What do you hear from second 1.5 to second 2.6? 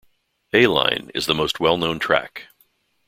well-known track.